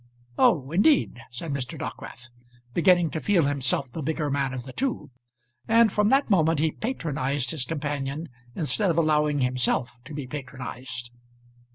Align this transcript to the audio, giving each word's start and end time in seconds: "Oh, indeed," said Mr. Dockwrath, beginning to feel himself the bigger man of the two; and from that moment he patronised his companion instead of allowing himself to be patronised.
"Oh, 0.39 0.71
indeed," 0.71 1.19
said 1.29 1.53
Mr. 1.53 1.77
Dockwrath, 1.77 2.31
beginning 2.73 3.11
to 3.11 3.19
feel 3.19 3.43
himself 3.45 3.91
the 3.91 4.01
bigger 4.01 4.31
man 4.31 4.51
of 4.51 4.63
the 4.63 4.73
two; 4.73 5.11
and 5.67 5.91
from 5.91 6.09
that 6.09 6.27
moment 6.27 6.57
he 6.59 6.71
patronised 6.71 7.51
his 7.51 7.65
companion 7.65 8.27
instead 8.55 8.89
of 8.89 8.97
allowing 8.97 9.41
himself 9.41 9.99
to 10.05 10.15
be 10.15 10.25
patronised. 10.25 11.11